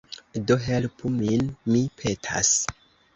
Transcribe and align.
Do 0.51 0.55
helpu 0.67 1.11
min, 1.17 1.51
mi 1.73 1.83
petas. 1.99 2.51